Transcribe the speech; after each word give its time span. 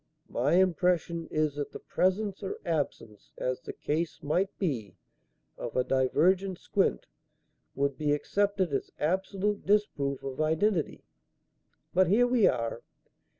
My 0.31 0.53
impression 0.53 1.27
is 1.27 1.53
that 1.57 1.73
the 1.73 1.79
presence 1.79 2.41
or 2.41 2.57
absence, 2.65 3.31
as 3.37 3.61
the 3.61 3.71
case 3.71 4.23
might 4.23 4.49
be, 4.57 4.95
of 5.59 5.75
a 5.75 5.83
divergent 5.83 6.57
squint 6.57 7.05
would 7.75 7.99
be 7.99 8.11
accepted 8.11 8.73
as 8.73 8.89
absolute 8.99 9.63
disproof 9.63 10.23
of 10.23 10.41
identity. 10.41 11.03
But 11.93 12.07
here 12.07 12.25
we 12.25 12.47
are." 12.47 12.81